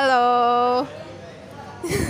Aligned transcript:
Halo. 0.00 0.88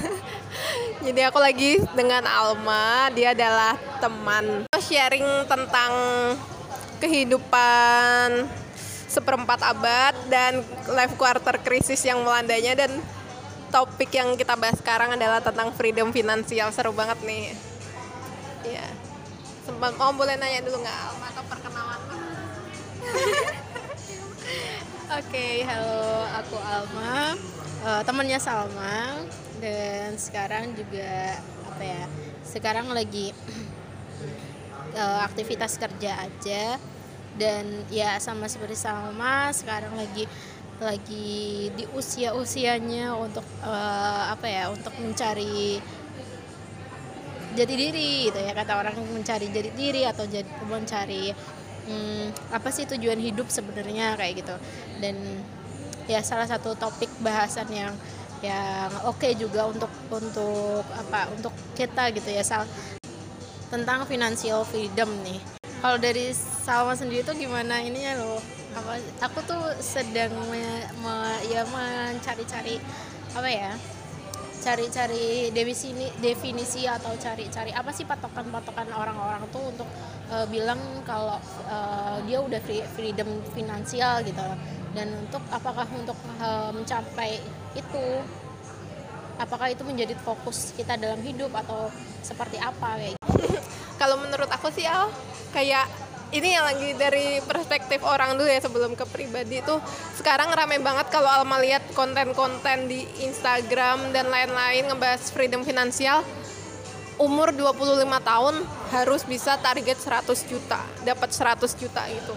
Jadi 1.11 1.21
aku 1.27 1.43
lagi 1.43 1.83
dengan 1.99 2.23
Alma, 2.23 3.11
dia 3.11 3.35
adalah 3.35 3.75
teman. 3.99 4.71
Sharing 4.79 5.27
tentang 5.51 5.91
kehidupan 7.03 8.47
seperempat 9.11 9.75
abad 9.75 10.15
dan 10.31 10.63
life 10.95 11.19
quarter 11.19 11.59
krisis 11.59 11.99
yang 12.07 12.23
melandanya 12.23 12.79
dan 12.79 12.95
topik 13.75 14.15
yang 14.15 14.39
kita 14.39 14.55
bahas 14.55 14.79
sekarang 14.79 15.19
adalah 15.19 15.43
tentang 15.43 15.75
freedom 15.75 16.15
finansial. 16.15 16.71
Seru 16.71 16.95
banget 16.95 17.19
nih. 17.27 17.59
Ya. 18.71 18.87
Sempat 19.67 19.99
mau 19.99 20.15
boleh 20.15 20.39
nanya 20.39 20.63
dulu 20.63 20.79
nggak 20.79 20.99
Alma 21.11 21.27
atau 21.35 21.43
perkenalan? 21.43 22.01
Oke, 25.11 25.67
halo, 25.67 26.23
aku 26.39 26.55
Alma, 26.55 27.35
uh, 27.85 28.03
temannya 28.05 28.41
Salma, 28.41 29.17
dan 29.61 30.17
sekarang 30.17 30.73
juga 30.77 31.37
apa 31.69 31.83
ya? 31.85 32.05
Sekarang 32.45 32.93
lagi 32.93 33.33
uh, 34.97 35.21
aktivitas 35.29 35.77
kerja 35.81 36.27
aja, 36.27 36.77
dan 37.37 37.65
ya 37.89 38.17
sama 38.21 38.49
seperti 38.49 38.77
Salma, 38.77 39.53
sekarang 39.53 39.97
lagi 39.97 40.29
lagi 40.81 41.69
di 41.77 41.85
usia 41.93 42.33
usianya 42.33 43.13
untuk 43.13 43.45
uh, 43.65 44.33
apa 44.33 44.47
ya? 44.49 44.73
Untuk 44.73 44.93
mencari 45.01 45.81
jati 47.51 47.75
diri, 47.75 48.31
gitu 48.31 48.39
ya 48.39 48.55
kata 48.55 48.79
orang 48.79 48.95
mencari 49.11 49.51
jati 49.51 49.71
diri 49.75 50.07
atau 50.07 50.23
jadi 50.23 50.47
mencari 50.71 51.35
hmm, 51.91 52.55
apa 52.55 52.69
sih 52.71 52.87
tujuan 52.87 53.19
hidup 53.19 53.51
sebenarnya 53.51 54.15
kayak 54.15 54.45
gitu 54.45 54.55
dan 55.03 55.19
ya 56.11 56.21
salah 56.27 56.51
satu 56.51 56.75
topik 56.75 57.07
bahasan 57.23 57.71
yang 57.71 57.95
yang 58.43 58.91
oke 59.07 59.23
okay 59.23 59.39
juga 59.39 59.71
untuk 59.71 59.93
untuk 60.11 60.83
apa 60.91 61.31
untuk 61.31 61.55
kita 61.79 62.11
gitu 62.11 62.27
ya 62.35 62.43
sal. 62.43 62.67
Tentang 63.71 64.03
financial 64.11 64.67
freedom 64.67 65.07
nih. 65.23 65.39
Kalau 65.79 65.97
dari 65.97 66.35
Salma 66.35 66.99
sendiri 66.99 67.23
tuh 67.23 67.39
gimana? 67.39 67.79
Ininya 67.79 68.19
loh 68.19 68.43
apa 68.71 69.03
aku 69.19 69.39
tuh 69.47 69.63
sedang 69.83 70.31
me, 70.47 70.63
me, 71.03 71.15
ya 71.51 71.67
mencari-cari 71.67 72.79
apa 73.35 73.51
ya 73.51 73.73
cari-cari 74.61 75.49
definisi 75.51 76.07
definisi 76.21 76.85
atau 76.85 77.17
cari-cari 77.17 77.73
apa 77.73 77.91
sih 77.97 78.05
patokan-patokan 78.05 78.93
orang-orang 78.93 79.43
tuh 79.49 79.73
untuk 79.73 79.89
uh, 80.29 80.45
bilang 80.53 80.79
kalau 81.09 81.41
uh, 81.67 82.21
dia 82.29 82.45
udah 82.45 82.61
free, 82.61 82.85
freedom 82.93 83.41
finansial 83.57 84.21
gitu 84.21 84.45
dan 84.95 85.09
untuk 85.15 85.43
apakah 85.55 85.87
untuk 85.95 86.19
uh, 86.43 86.75
mencapai 86.75 87.39
itu 87.79 88.05
apakah 89.39 89.73
itu 89.73 89.83
menjadi 89.87 90.15
fokus 90.21 90.75
kita 90.77 90.99
dalam 90.99 91.23
hidup 91.23 91.55
atau 91.55 91.89
seperti 92.21 92.61
apa 92.61 92.99
kayak 92.99 93.13
gitu? 93.17 93.57
kalau 94.01 94.19
menurut 94.21 94.51
aku 94.51 94.69
sih 94.75 94.85
Al 94.85 95.09
kayak 95.55 95.87
ini 96.31 96.55
yang 96.55 96.63
lagi 96.63 96.95
dari 96.95 97.43
perspektif 97.43 98.07
orang 98.07 98.39
dulu 98.39 98.47
ya 98.47 98.63
sebelum 98.63 98.95
ke 98.95 99.03
pribadi 99.11 99.63
tuh 99.67 99.83
sekarang 100.15 100.55
rame 100.55 100.79
banget 100.79 101.11
kalau 101.11 101.27
Alma 101.27 101.59
lihat 101.59 101.83
konten-konten 101.95 102.87
di 102.87 103.03
Instagram 103.27 104.15
dan 104.15 104.31
lain-lain 104.31 104.87
ngebahas 104.91 105.27
freedom 105.35 105.67
finansial 105.67 106.23
umur 107.19 107.51
25 107.53 108.07
tahun 108.23 108.55
harus 108.95 109.23
bisa 109.27 109.59
target 109.59 109.99
100 109.99 110.51
juta 110.51 110.81
dapat 111.03 111.31
100 111.35 111.67
juta 111.83 112.03
gitu 112.09 112.35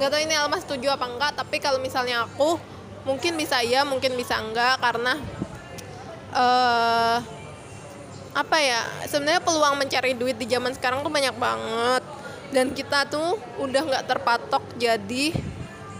nggak 0.00 0.08
tahu 0.08 0.20
ini 0.24 0.32
Alma 0.32 0.56
setuju 0.56 0.96
apa 0.96 1.04
enggak 1.04 1.36
tapi 1.36 1.60
kalau 1.60 1.76
misalnya 1.76 2.24
aku 2.24 2.56
mungkin 3.04 3.36
bisa 3.36 3.60
iya 3.60 3.84
mungkin 3.84 4.16
bisa 4.16 4.40
enggak 4.40 4.80
karena 4.80 5.20
uh, 6.32 7.20
apa 8.30 8.56
ya 8.62 8.80
sebenarnya 9.10 9.42
peluang 9.42 9.74
mencari 9.74 10.14
duit 10.14 10.38
di 10.38 10.46
zaman 10.46 10.70
sekarang 10.74 11.02
tuh 11.02 11.10
banyak 11.10 11.34
banget. 11.34 12.02
Dan 12.50 12.74
kita 12.74 13.06
tuh 13.06 13.38
udah 13.62 13.82
nggak 13.86 14.06
terpatok 14.10 14.62
jadi 14.74 15.34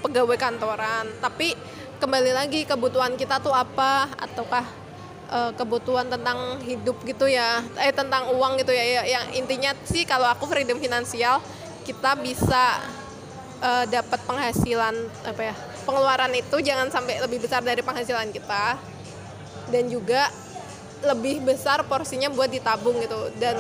pegawai 0.03 0.35
kantoran. 0.35 1.07
Tapi 1.23 1.55
kembali 2.03 2.35
lagi 2.35 2.67
kebutuhan 2.67 3.15
kita 3.15 3.39
tuh 3.39 3.55
apa? 3.55 4.11
Ataukah 4.19 4.67
uh, 5.31 5.53
kebutuhan 5.55 6.11
tentang 6.11 6.59
hidup 6.67 6.99
gitu 7.07 7.31
ya? 7.31 7.63
Eh 7.79 7.95
tentang 7.95 8.35
uang 8.35 8.59
gitu 8.59 8.75
ya, 8.75 8.83
ya 8.83 9.03
yang 9.07 9.27
intinya 9.35 9.75
sih 9.87 10.03
kalau 10.03 10.27
aku 10.27 10.51
freedom 10.51 10.79
finansial 10.83 11.39
kita 11.87 12.19
bisa 12.19 12.83
uh, 13.61 13.85
dapat 13.87 14.21
penghasilan 14.25 14.95
apa 15.25 15.53
ya 15.53 15.55
pengeluaran 15.85 16.33
itu 16.37 16.57
jangan 16.65 16.89
sampai 16.89 17.21
lebih 17.23 17.41
besar 17.45 17.61
dari 17.65 17.81
penghasilan 17.81 18.33
kita. 18.33 18.77
Dan 19.71 19.87
juga 19.87 20.27
lebih 21.07 21.47
besar 21.47 21.87
porsinya 21.87 22.27
buat 22.29 22.51
ditabung 22.51 22.99
gitu. 22.99 23.31
Dan 23.39 23.57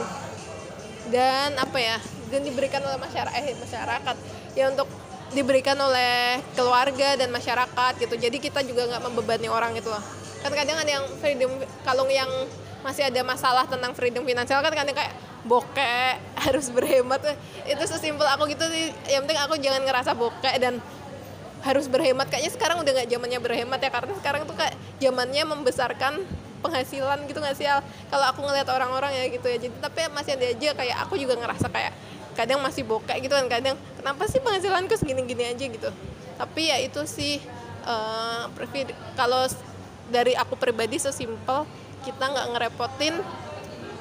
dan 1.11 1.55
apa 1.59 1.79
ya 1.79 1.97
dan 2.31 2.43
diberikan 2.47 2.83
oleh 2.83 2.99
masyarakat 2.99 3.35
eh, 3.39 3.57
masyarakat. 3.57 4.17
Ya 4.59 4.65
untuk 4.69 4.89
diberikan 5.31 5.79
oleh 5.79 6.43
keluarga 6.59 7.15
dan 7.15 7.31
masyarakat 7.31 7.93
gitu. 8.03 8.15
Jadi 8.19 8.43
kita 8.43 8.67
juga 8.67 8.91
nggak 8.91 9.03
membebani 9.07 9.47
orang 9.47 9.79
gitu 9.79 9.89
loh. 9.95 10.03
Kan 10.43 10.51
kadang 10.57 10.83
ada 10.83 10.91
yang 10.91 11.07
freedom 11.23 11.51
kalau 11.87 12.09
yang 12.11 12.29
masih 12.81 13.07
ada 13.07 13.21
masalah 13.21 13.69
tentang 13.69 13.93
freedom 13.93 14.25
finansial 14.25 14.65
kan 14.65 14.73
kadang 14.73 14.97
kayak 14.97 15.13
bokeh 15.45 16.19
harus 16.45 16.69
berhemat. 16.73 17.21
Itu 17.65 17.83
sesimpel 17.87 18.27
aku 18.29 18.51
gitu 18.51 18.65
sih. 18.69 18.93
Yang 19.09 19.23
penting 19.29 19.41
aku 19.41 19.55
jangan 19.61 19.83
ngerasa 19.85 20.11
bokeh 20.17 20.55
dan 20.61 20.79
harus 21.61 21.87
berhemat. 21.89 22.29
Kayaknya 22.33 22.53
sekarang 22.57 22.77
udah 22.81 22.93
nggak 22.93 23.09
zamannya 23.09 23.41
berhemat 23.41 23.81
ya 23.81 23.91
karena 23.93 24.13
sekarang 24.17 24.43
tuh 24.49 24.57
kayak 24.57 24.75
zamannya 25.01 25.45
membesarkan 25.45 26.15
penghasilan 26.61 27.25
gitu 27.25 27.41
nggak 27.41 27.57
sih 27.57 27.65
kalau 28.13 28.27
aku 28.29 28.45
ngeliat 28.45 28.69
orang-orang 28.69 29.13
ya 29.17 29.25
gitu 29.29 29.47
ya. 29.49 29.57
Jadi 29.61 29.75
tapi 29.81 30.09
masih 30.13 30.37
ada 30.37 30.47
aja 30.49 30.71
kayak 30.77 30.97
aku 31.09 31.15
juga 31.21 31.37
ngerasa 31.37 31.69
kayak 31.69 31.93
kadang 32.37 32.61
masih 32.65 32.85
bokeh 32.89 33.17
gitu 33.21 33.33
kan. 33.33 33.47
Kadang 33.49 33.77
kenapa 34.01 34.25
sih 34.29 34.41
penghasilanku 34.41 34.97
segini-gini 34.97 35.45
aja? 35.53 35.65
gitu. 35.69 35.91
Tapi 36.41 36.73
ya 36.73 36.81
itu 36.81 37.05
sih 37.05 37.37
uh, 37.85 38.49
kalau 39.13 39.45
dari 40.11 40.35
aku 40.35 40.57
pribadi 40.57 40.97
sesimpel 40.99 41.69
kita 42.01 42.25
nggak 42.33 42.47
ngerepotin 42.57 43.15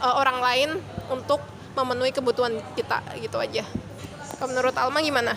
uh, 0.02 0.16
orang 0.20 0.40
lain 0.40 0.70
untuk 1.12 1.44
memenuhi 1.78 2.12
kebutuhan 2.12 2.58
kita 2.76 3.00
gitu 3.20 3.38
aja. 3.40 3.64
Kalau 4.40 4.52
menurut 4.52 4.76
Alma 4.76 5.00
gimana? 5.04 5.36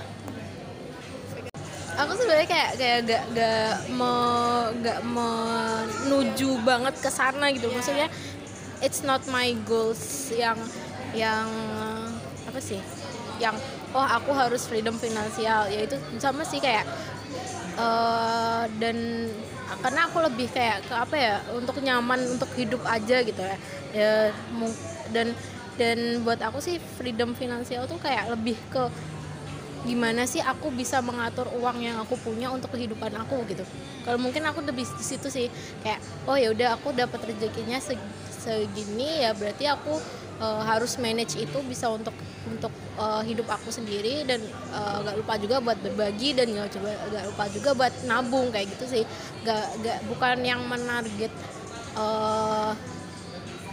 aku 1.93 2.13
sebenarnya 2.17 2.49
kayak 2.49 2.71
kayak 2.81 2.99
gak 3.05 3.25
gak 3.37 3.75
mau 3.93 4.73
gak 4.81 5.01
menuju 5.05 6.61
banget 6.65 6.95
ke 6.99 7.11
sana 7.13 7.53
gitu. 7.53 7.69
Maksudnya 7.69 8.09
it's 8.81 9.05
not 9.05 9.21
my 9.29 9.53
goals 9.69 10.33
yang 10.33 10.57
yang 11.13 11.47
apa 12.49 12.59
sih? 12.59 12.81
Yang 13.37 13.61
oh 13.93 14.07
aku 14.07 14.33
harus 14.33 14.65
freedom 14.65 14.97
finansial. 14.97 15.69
Ya 15.69 15.85
itu 15.85 16.01
sama 16.17 16.43
sih 16.49 16.59
kayak 16.59 16.89
uh, 17.77 18.65
dan 18.81 19.29
karena 19.81 20.11
aku 20.11 20.19
lebih 20.21 20.49
kayak 20.53 20.85
ke 20.85 20.95
apa 20.95 21.15
ya 21.17 21.35
untuk 21.57 21.79
nyaman 21.81 22.21
untuk 22.37 22.51
hidup 22.59 22.83
aja 22.85 23.23
gitu 23.25 23.41
ya. 23.41 23.57
Ya 23.93 24.13
dan 25.13 25.33
dan 25.81 26.21
buat 26.25 26.41
aku 26.45 26.61
sih 26.61 26.77
freedom 27.01 27.33
finansial 27.33 27.89
tuh 27.89 27.97
kayak 27.97 28.29
lebih 28.33 28.57
ke 28.69 28.93
gimana 29.83 30.31
sih 30.31 30.39
aku 30.39 30.71
bisa 30.71 31.03
mengatur 31.03 31.51
uang 31.59 31.83
yang 31.83 31.99
aku 31.99 32.15
punya 32.23 32.55
untuk 32.55 32.71
kehidupan 32.77 33.11
aku 33.19 33.43
gitu. 33.51 33.67
Kalau 34.07 34.19
mungkin 34.19 34.47
aku 34.47 34.63
lebih 34.63 34.87
di 34.87 35.05
situ 35.05 35.27
sih 35.27 35.51
kayak 35.83 35.99
oh 36.31 36.39
ya 36.39 36.55
udah 36.55 36.79
aku 36.79 36.95
dapat 36.95 37.19
rezekinya 37.27 37.83
segini 38.43 39.23
ya 39.23 39.31
berarti 39.39 39.71
aku 39.71 39.95
uh, 40.43 40.63
harus 40.67 40.99
manage 40.99 41.39
itu 41.39 41.59
bisa 41.63 41.87
untuk 41.87 42.15
untuk 42.51 42.75
uh, 42.99 43.23
hidup 43.23 43.47
aku 43.47 43.71
sendiri 43.71 44.27
dan 44.27 44.43
uh, 44.75 44.99
gak 45.07 45.17
lupa 45.23 45.35
juga 45.39 45.57
buat 45.63 45.79
berbagi 45.79 46.35
dan 46.35 46.51
gak 46.51 46.75
gak 46.83 47.25
lupa 47.31 47.45
juga 47.55 47.71
buat 47.79 47.95
nabung 48.11 48.51
kayak 48.51 48.67
gitu 48.75 48.85
sih. 48.99 49.05
Gak 49.47 49.67
gak 49.87 49.99
bukan 50.11 50.43
yang 50.43 50.67
menarget 50.67 51.31
uh, 51.95 52.75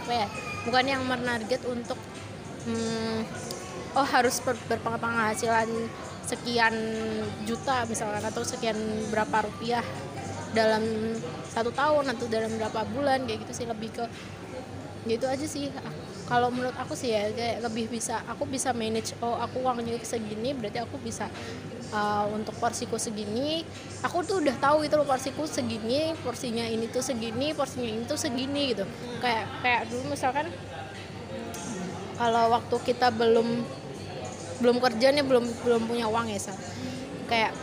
apa 0.00 0.12
ya 0.14 0.28
bukan 0.66 0.84
yang 0.86 1.02
menarget 1.06 1.62
untuk 1.66 1.98
hmm, 2.66 3.26
oh 3.98 4.06
harus 4.06 4.38
ber 4.42 4.54
berpenghasilan 4.70 5.68
sekian 6.26 6.74
juta 7.42 7.82
misalkan 7.90 8.22
atau 8.22 8.46
sekian 8.46 8.78
berapa 9.10 9.50
rupiah 9.50 9.82
dalam 10.54 10.82
satu 11.50 11.70
tahun 11.74 12.10
atau 12.14 12.26
dalam 12.26 12.50
berapa 12.54 12.86
bulan 12.94 13.26
kayak 13.26 13.46
gitu 13.46 13.62
sih. 13.62 13.66
Lebih 13.66 13.90
ke 13.94 14.04
gitu 15.06 15.24
aja 15.24 15.46
sih. 15.46 15.72
Kalau 16.30 16.46
menurut 16.54 16.76
aku 16.78 16.94
sih 16.94 17.10
ya 17.10 17.26
kayak 17.34 17.66
lebih 17.66 17.90
bisa 17.90 18.22
aku 18.30 18.46
bisa 18.46 18.70
manage 18.70 19.18
oh 19.18 19.34
aku 19.34 19.66
uangnya 19.66 19.98
segini 20.06 20.54
berarti 20.54 20.78
aku 20.78 21.02
bisa 21.02 21.26
uh, 21.90 22.26
untuk 22.30 22.54
porsiku 22.60 23.00
segini. 23.00 23.66
Aku 24.06 24.22
tuh 24.22 24.38
udah 24.38 24.54
tahu 24.62 24.86
itu 24.86 24.94
loh 24.94 25.08
porsiku 25.08 25.42
segini 25.50 26.14
porsinya 26.22 26.62
ini 26.62 26.86
tuh 26.86 27.02
segini 27.02 27.50
porsinya 27.50 27.90
ini 27.90 28.02
tuh 28.06 28.14
segini 28.14 28.76
gitu. 28.76 28.86
Kayak 29.18 29.50
kayak 29.64 29.82
dulu 29.90 30.14
misalkan 30.14 30.46
kalau 32.14 32.52
waktu 32.54 32.76
kita 32.84 33.10
belum 33.10 33.66
belum 34.60 34.76
kerja 34.76 35.10
nih 35.10 35.24
belum 35.24 35.44
belum 35.66 35.82
punya 35.90 36.06
uang 36.06 36.30
ya 36.30 36.38
sal. 36.38 36.54
Kayak 37.26 37.58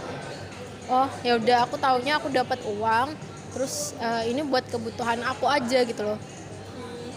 oh 0.92 1.08
ya 1.24 1.40
udah 1.40 1.58
aku 1.64 1.80
taunya 1.80 2.20
aku 2.20 2.28
dapat 2.32 2.60
uang 2.68 3.16
terus 3.56 3.96
uh, 4.04 4.28
ini 4.28 4.44
buat 4.44 4.68
kebutuhan 4.68 5.24
aku 5.24 5.48
aja 5.48 5.88
gitu 5.88 6.04
loh 6.04 6.20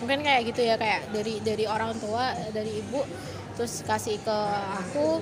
mungkin 0.00 0.24
kayak 0.24 0.42
gitu 0.48 0.60
ya 0.64 0.74
kayak 0.80 1.12
dari 1.12 1.38
dari 1.44 1.64
orang 1.68 1.92
tua 2.00 2.32
dari 2.56 2.80
ibu 2.80 3.04
terus 3.54 3.84
kasih 3.84 4.16
ke 4.24 4.36
aku 4.80 5.20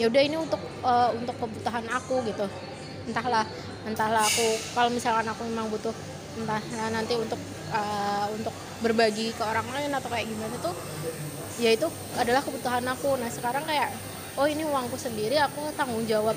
ya 0.00 0.08
udah 0.08 0.22
ini 0.24 0.36
untuk 0.40 0.60
uh, 0.80 1.12
untuk 1.12 1.36
kebutuhan 1.36 1.84
aku 1.92 2.24
gitu. 2.24 2.48
Entahlah 3.06 3.44
entahlah 3.84 4.24
aku 4.24 4.46
kalau 4.72 4.90
misalkan 4.90 5.28
aku 5.28 5.44
memang 5.44 5.68
butuh 5.68 5.92
entah 6.36 6.60
nanti 6.92 7.16
untuk 7.16 7.40
uh, 7.72 8.26
untuk 8.32 8.52
berbagi 8.80 9.32
ke 9.36 9.42
orang 9.44 9.64
lain 9.72 9.92
atau 9.92 10.08
kayak 10.08 10.28
gimana 10.28 10.56
tuh 10.60 10.74
ya 11.60 11.72
itu 11.72 11.88
adalah 12.16 12.40
kebutuhan 12.40 12.84
aku. 12.88 13.20
Nah 13.20 13.28
sekarang 13.28 13.64
kayak 13.68 13.92
oh 14.36 14.48
ini 14.48 14.64
uangku 14.64 14.96
sendiri 14.96 15.36
aku 15.40 15.72
tanggung 15.76 16.04
jawab. 16.08 16.36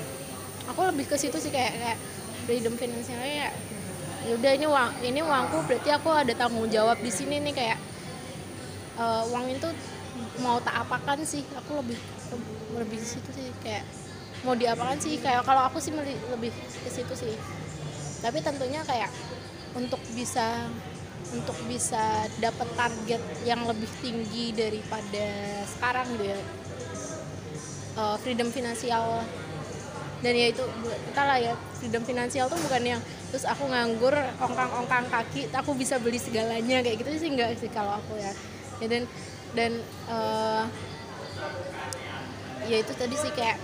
Aku 0.68 0.84
lebih 0.84 1.08
ke 1.08 1.16
situ 1.16 1.40
sih 1.40 1.52
kayak 1.52 1.72
kayak 1.76 1.98
freedom 2.44 2.76
finansialnya 2.76 3.48
ya 3.48 3.50
ya 4.28 4.32
udah 4.36 4.52
ini 4.52 4.66
uang 4.68 4.90
ini 5.00 5.20
uangku 5.24 5.58
berarti 5.64 5.90
aku 5.96 6.08
ada 6.12 6.32
tanggung 6.36 6.68
jawab 6.68 7.00
di 7.00 7.08
sini 7.08 7.40
nih 7.40 7.54
kayak 7.56 7.78
uh, 9.00 9.24
uang 9.32 9.48
itu 9.48 9.68
mau 10.44 10.60
tak 10.60 10.84
apakan 10.84 11.24
sih 11.24 11.40
aku 11.56 11.80
lebih 11.80 11.96
lebih 12.76 12.98
di 13.00 13.08
situ 13.08 13.30
sih 13.32 13.48
kayak 13.64 13.84
mau 14.44 14.56
diapakan 14.56 14.96
sih? 15.00 15.20
Kayak 15.20 15.44
kalau 15.44 15.62
aku 15.68 15.78
sih 15.82 15.92
lebih 15.92 16.52
ke 16.52 16.90
situ 16.90 17.14
sih. 17.16 17.34
Tapi 18.20 18.40
tentunya 18.44 18.80
kayak 18.84 19.12
untuk 19.76 20.00
bisa 20.16 20.68
untuk 21.30 21.54
bisa 21.68 22.26
dapat 22.40 22.66
target 22.74 23.22
yang 23.44 23.62
lebih 23.68 23.86
tinggi 24.00 24.50
daripada 24.56 25.28
sekarang 25.68 26.08
gitu 26.16 26.24
ya 26.32 26.38
uh, 28.00 28.16
freedom 28.20 28.48
finansial. 28.48 29.24
Dan 30.20 30.36
ya 30.36 30.52
itu 30.52 30.64
kita 30.84 31.22
lah 31.24 31.38
ya 31.40 31.54
freedom 31.80 32.04
finansial 32.04 32.48
tuh 32.48 32.60
bukan 32.60 32.96
yang 32.96 33.00
terus 33.30 33.46
aku 33.46 33.70
nganggur 33.70 34.12
ongkang-ongkang 34.42 35.06
kaki 35.06 35.46
aku 35.54 35.72
bisa 35.78 35.96
beli 36.02 36.18
segalanya. 36.18 36.82
Kayak 36.82 37.06
gitu 37.06 37.10
sih 37.16 37.30
enggak 37.30 37.56
sih 37.56 37.70
kalau 37.70 37.96
aku 37.96 38.18
ya, 38.18 38.32
ya 38.82 38.86
dan 38.90 39.02
dan 39.54 39.72
uh, 40.10 40.66
ya 42.66 42.76
itu 42.82 42.92
tadi 42.94 43.14
sih 43.14 43.32
kayak 43.32 43.58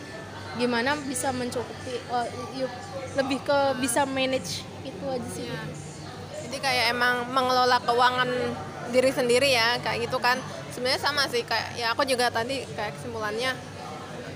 gimana 0.57 0.97
bisa 1.05 1.35
mencukupi 1.37 2.01
uh, 2.09 2.25
yuk, 2.57 2.73
lebih 3.19 3.45
ke 3.45 3.59
bisa 3.83 4.09
manage 4.09 4.65
itu 4.87 5.05
aja 5.05 5.29
sih. 5.35 5.51
Ya 5.51 5.61
jadi 6.47 6.59
kayak 6.63 6.85
emang 6.95 7.27
mengelola 7.35 7.83
keuangan 7.83 8.31
diri 8.95 9.11
sendiri 9.11 9.51
ya 9.51 9.83
kayak 9.83 10.07
gitu 10.07 10.23
kan. 10.23 10.39
Sebenarnya 10.71 11.03
sama 11.03 11.27
sih 11.27 11.43
kayak 11.43 11.75
ya 11.75 11.91
aku 11.91 12.07
juga 12.07 12.31
tadi 12.31 12.63
kayak 12.79 12.95
kesimpulannya 13.01 13.77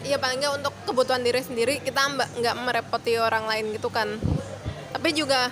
ya 0.00 0.16
paling 0.16 0.40
nggak 0.40 0.64
untuk 0.64 0.74
kebutuhan 0.88 1.20
diri 1.20 1.44
sendiri 1.44 1.84
kita 1.84 2.00
nggak 2.40 2.56
merepoti 2.64 3.20
orang 3.20 3.44
lain 3.44 3.76
gitu 3.76 3.92
kan 3.92 4.16
tapi 5.00 5.16
juga 5.16 5.48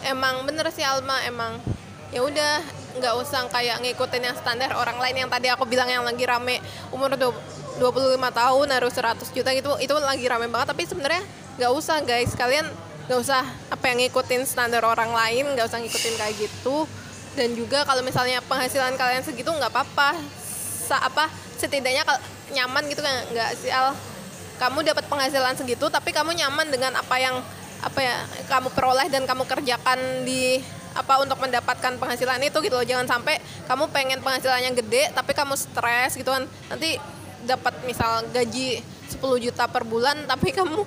emang 0.00 0.48
bener 0.48 0.64
sih 0.72 0.80
Alma 0.80 1.20
emang 1.28 1.60
ya 2.08 2.24
udah 2.24 2.64
nggak 2.96 3.14
usah 3.20 3.44
kayak 3.52 3.84
ngikutin 3.84 4.32
yang 4.32 4.32
standar 4.32 4.72
orang 4.72 4.96
lain 4.96 5.22
yang 5.22 5.28
tadi 5.28 5.52
aku 5.52 5.68
bilang 5.68 5.92
yang 5.92 6.08
lagi 6.08 6.24
rame 6.24 6.56
umur 6.88 7.12
25 7.14 7.84
tahun 8.16 8.66
harus 8.72 8.92
100 8.96 9.28
juta 9.36 9.52
gitu 9.52 9.76
itu 9.76 9.92
lagi 9.92 10.24
rame 10.24 10.48
banget. 10.48 10.72
Tapi 10.72 10.88
sebenarnya 10.88 11.20
nggak 11.60 11.72
usah 11.76 12.00
guys. 12.00 12.32
Kalian 12.32 12.64
nggak 13.12 13.20
usah 13.20 13.44
apa 13.68 13.84
yang 13.92 14.08
ngikutin 14.08 14.42
standar 14.48 14.80
orang 14.88 15.12
lain 15.12 15.52
nggak 15.52 15.68
usah 15.68 15.78
ngikutin 15.84 16.14
kayak 16.16 16.34
gitu. 16.40 16.88
Dan 17.36 17.54
juga 17.54 17.84
kalau 17.84 18.00
misalnya 18.00 18.40
penghasilan 18.48 18.96
kalian 18.96 19.20
segitu 19.20 19.52
nggak 19.52 19.68
apa-apa. 19.68 20.18
Sa 20.88 20.96
apa 20.96 21.28
setidaknya 21.60 22.08
kalau 22.08 22.24
nyaman 22.56 22.88
gitu 22.88 23.04
kan? 23.04 23.14
Nggak 23.36 23.50
sih 23.60 23.68
al? 23.68 23.92
Kamu 24.58 24.82
dapat 24.82 25.06
penghasilan 25.06 25.54
segitu 25.54 25.86
tapi 25.86 26.10
kamu 26.10 26.34
nyaman 26.34 26.66
dengan 26.72 26.98
apa 26.98 27.14
yang 27.20 27.38
apa 27.78 28.00
ya 28.02 28.16
kamu 28.50 28.74
peroleh 28.74 29.06
dan 29.06 29.22
kamu 29.22 29.46
kerjakan 29.46 30.26
di 30.26 30.58
apa 30.98 31.22
untuk 31.22 31.38
mendapatkan 31.38 31.94
penghasilan 31.94 32.42
itu 32.42 32.58
gitu 32.58 32.74
loh. 32.74 32.86
Jangan 32.86 33.06
sampai 33.06 33.38
kamu 33.70 33.84
pengen 33.94 34.18
penghasilannya 34.18 34.74
gede 34.82 35.14
tapi 35.14 35.30
kamu 35.30 35.54
stres 35.54 36.18
gitu 36.18 36.34
kan. 36.34 36.44
Nanti 36.70 36.98
dapat 37.46 37.74
misal 37.86 38.26
gaji 38.34 38.82
10 39.14 39.22
juta 39.44 39.70
per 39.70 39.86
bulan 39.86 40.26
tapi 40.26 40.50
kamu 40.50 40.82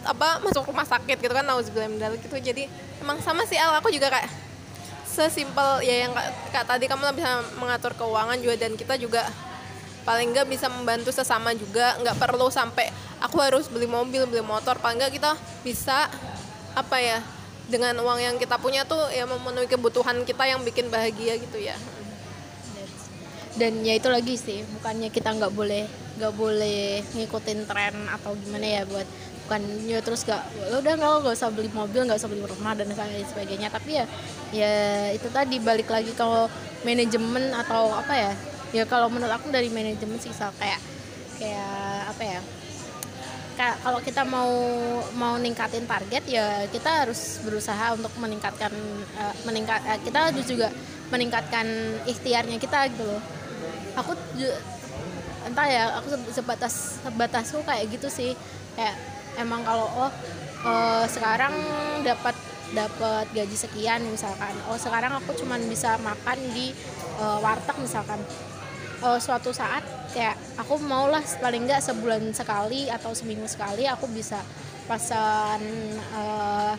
apa 0.00 0.42
masuk 0.42 0.66
rumah 0.66 0.88
sakit 0.88 1.22
gitu 1.22 1.30
kan. 1.30 1.46
Nauzubillah 1.46 2.18
gitu. 2.18 2.36
Jadi 2.42 2.66
emang 2.98 3.22
sama 3.22 3.46
sih 3.46 3.54
Al. 3.54 3.78
Aku 3.78 3.94
juga 3.94 4.10
kayak 4.10 4.30
sesimpel 5.10 5.82
ya 5.82 6.06
yang 6.06 6.14
kak, 6.14 6.66
tadi 6.66 6.86
kamu 6.86 7.10
bisa 7.14 7.42
mengatur 7.58 7.90
keuangan 7.98 8.38
juga 8.38 8.54
dan 8.62 8.78
kita 8.78 8.94
juga 8.94 9.26
paling 10.02 10.32
nggak 10.32 10.48
bisa 10.48 10.66
membantu 10.72 11.12
sesama 11.12 11.52
juga 11.52 11.96
nggak 12.00 12.16
perlu 12.16 12.48
sampai 12.48 12.88
aku 13.20 13.36
harus 13.40 13.68
beli 13.68 13.86
mobil 13.86 14.24
beli 14.26 14.44
motor. 14.44 14.76
Paling 14.80 15.00
nggak 15.00 15.12
kita 15.14 15.36
bisa 15.62 16.08
apa 16.74 16.96
ya 17.02 17.18
dengan 17.70 17.94
uang 18.02 18.18
yang 18.18 18.36
kita 18.38 18.58
punya 18.58 18.82
tuh 18.82 19.10
ya 19.14 19.26
memenuhi 19.26 19.70
kebutuhan 19.70 20.26
kita 20.26 20.42
yang 20.46 20.60
bikin 20.66 20.90
bahagia 20.90 21.38
gitu 21.38 21.58
ya. 21.60 21.76
Dan 23.58 23.82
ya 23.84 23.98
itu 23.98 24.08
lagi 24.08 24.34
sih 24.38 24.62
bukannya 24.78 25.10
kita 25.10 25.36
nggak 25.36 25.52
boleh 25.52 25.84
nggak 26.18 26.34
boleh 26.36 27.02
ngikutin 27.16 27.64
tren 27.66 27.94
atau 28.08 28.36
gimana 28.36 28.66
ya 28.66 28.82
buat 28.86 29.06
bukan 29.46 29.62
ya 29.90 29.98
terus 29.98 30.22
gak 30.22 30.46
udah 30.70 30.94
nggak 30.94 31.26
nggak 31.26 31.34
usah 31.34 31.50
beli 31.50 31.66
mobil 31.74 32.06
nggak 32.06 32.22
usah 32.22 32.30
beli 32.30 32.42
rumah 32.46 32.72
dan 32.78 32.86
sebagainya. 32.94 33.68
Tapi 33.70 33.90
ya 33.98 34.04
ya 34.54 34.72
itu 35.10 35.26
tadi 35.30 35.58
balik 35.58 35.90
lagi 35.90 36.14
kalau 36.14 36.46
manajemen 36.86 37.50
atau 37.52 37.90
apa 37.92 38.14
ya 38.14 38.32
ya 38.70 38.86
kalau 38.86 39.10
menurut 39.10 39.34
aku 39.34 39.50
dari 39.50 39.66
manajemen 39.70 40.18
sih 40.22 40.30
kayak 40.34 40.80
kayak 41.40 42.06
apa 42.10 42.22
ya? 42.22 42.40
Kalau 43.60 44.00
kita 44.00 44.24
mau 44.24 44.48
mau 45.20 45.36
ningkatin 45.36 45.84
target 45.84 46.24
ya 46.24 46.64
kita 46.72 47.04
harus 47.04 47.44
berusaha 47.44 47.92
untuk 47.92 48.08
meningkatkan 48.16 48.72
uh, 49.20 49.34
meningkat 49.44 49.84
uh, 49.84 50.00
kita 50.00 50.32
juga 50.48 50.72
meningkatkan 51.12 51.68
ikhtiarnya 52.08 52.56
kita 52.56 52.88
gitu 52.88 53.04
loh. 53.04 53.20
Aku 54.00 54.16
entah 55.44 55.66
ya 55.68 55.92
aku 56.00 56.16
sebatas 56.32 57.04
sebatasku 57.04 57.60
kayak 57.68 57.92
gitu 57.92 58.08
sih. 58.08 58.32
Kayak 58.80 58.96
emang 59.36 59.60
kalau 59.60 60.08
oh 60.08 60.12
uh, 60.64 61.04
sekarang 61.04 61.52
dapat 62.00 62.32
dapat 62.72 63.28
gaji 63.36 63.56
sekian 63.60 64.00
misalkan. 64.08 64.56
Oh 64.72 64.80
sekarang 64.80 65.12
aku 65.20 65.36
cuma 65.36 65.60
bisa 65.60 66.00
makan 66.00 66.38
di 66.56 66.72
uh, 67.20 67.36
warteg 67.44 67.76
misalkan 67.76 68.24
uh, 69.04 69.18
suatu 69.20 69.50
saat 69.50 69.82
kayak 70.12 70.36
aku 70.60 70.80
maulah 70.82 71.22
paling 71.40 71.66
nggak 71.66 71.82
sebulan 71.82 72.32
sekali 72.34 72.90
atau 72.90 73.14
seminggu 73.14 73.46
sekali 73.46 73.86
aku 73.86 74.10
bisa 74.10 74.40
pesan 74.90 75.60
uh, 76.16 76.74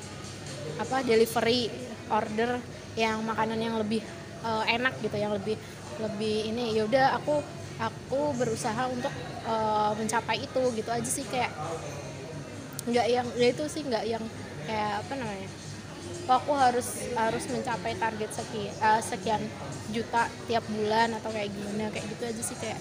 apa 0.77 0.97
delivery 1.07 1.71
order 2.11 2.59
yang 2.99 3.23
makanan 3.23 3.59
yang 3.59 3.75
lebih 3.79 4.03
uh, 4.43 4.67
enak 4.67 4.93
gitu 4.99 5.15
yang 5.15 5.31
lebih 5.31 5.55
lebih 6.01 6.51
ini. 6.51 6.75
Yaudah 6.75 7.15
aku 7.15 7.39
aku 7.79 8.35
berusaha 8.35 8.89
untuk 8.91 9.11
uh, 9.47 9.95
mencapai 9.95 10.43
itu 10.43 10.63
gitu 10.75 10.89
aja 10.91 11.09
sih 11.09 11.25
kayak 11.25 11.49
nggak 12.89 13.07
yang 13.07 13.27
ya 13.37 13.47
itu 13.53 13.63
sih 13.69 13.85
nggak 13.85 14.05
yang 14.09 14.23
kayak 14.65 15.05
apa 15.05 15.13
namanya 15.17 15.49
oh, 16.29 16.35
aku 16.37 16.51
harus 16.53 16.87
harus 17.17 17.43
mencapai 17.49 17.97
target 17.97 18.31
sekian, 18.33 18.73
uh, 18.81 18.97
eh, 18.97 19.01
sekian 19.01 19.41
juta 19.91 20.27
tiap 20.45 20.63
bulan 20.69 21.15
atau 21.17 21.29
kayak 21.33 21.49
gimana 21.51 21.89
kayak 21.89 22.05
gitu 22.11 22.23
aja 22.27 22.41
sih 22.43 22.57
kayak. 22.59 22.79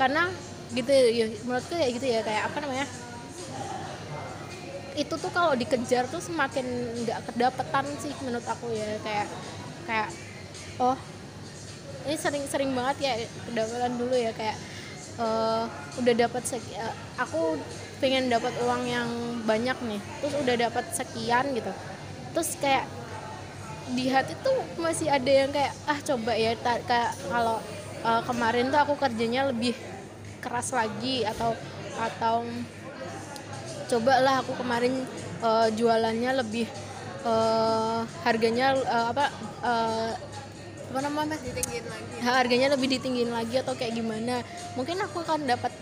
Karena 0.00 0.28
gitu 0.74 0.90
ya 0.92 1.26
menurutku 1.46 1.74
kayak 1.78 1.92
gitu 2.00 2.06
ya 2.10 2.20
kayak 2.26 2.42
apa 2.50 2.58
namanya? 2.62 2.86
Itu 4.96 5.14
tuh 5.20 5.30
kalau 5.30 5.52
dikejar 5.54 6.08
tuh 6.08 6.24
semakin 6.24 6.66
nggak 7.04 7.32
kedapetan 7.32 7.86
sih 8.00 8.12
menurut 8.24 8.46
aku 8.48 8.72
ya 8.72 8.96
kayak 9.04 9.28
kayak 9.86 10.08
oh 10.82 10.96
ini 12.06 12.14
sering-sering 12.14 12.70
banget 12.70 12.96
ya 13.02 13.12
kedapatan 13.50 13.92
dulu 13.98 14.14
ya 14.14 14.30
kayak 14.30 14.56
uh, 15.18 15.66
udah 15.98 16.14
dapat 16.14 16.42
uh, 16.54 16.94
aku 17.18 17.58
pengen 17.98 18.28
dapat 18.28 18.52
uang 18.62 18.82
yang 18.84 19.08
banyak 19.48 19.76
nih 19.88 20.00
terus 20.20 20.34
udah 20.38 20.54
dapat 20.68 20.84
sekian 20.92 21.56
gitu 21.56 21.72
terus 22.36 22.52
kayak 22.60 22.84
di 23.96 24.12
hati 24.12 24.36
tuh 24.44 24.52
masih 24.76 25.08
ada 25.08 25.30
yang 25.32 25.48
kayak 25.48 25.72
ah 25.88 25.96
coba 26.04 26.36
ya 26.36 26.52
kayak 26.60 27.16
kalau 27.32 27.56
uh, 28.04 28.20
kemarin 28.28 28.68
tuh 28.68 28.76
aku 28.76 28.92
kerjanya 29.00 29.48
lebih 29.48 29.72
keras 30.44 30.76
lagi 30.76 31.24
atau 31.24 31.56
atau 31.96 32.44
coba 33.88 34.20
lah 34.20 34.44
aku 34.44 34.52
kemarin 34.60 35.00
uh, 35.40 35.72
jualannya 35.72 36.44
lebih 36.44 36.68
uh, 37.24 38.04
harganya 38.20 38.76
uh, 38.84 39.16
apa 39.16 39.32
uh, 39.64 40.12
apa 40.86 41.00
namanya? 41.02 41.40
Ditinggiin 41.40 41.86
lagi. 41.88 42.14
Harganya 42.22 42.68
lebih 42.76 42.88
ditinggiin 42.92 43.32
lagi 43.32 43.58
atau 43.58 43.74
kayak 43.74 43.96
gimana. 43.96 44.44
Mungkin 44.78 45.00
aku 45.02 45.24
akan 45.24 45.42
dapat 45.48 45.74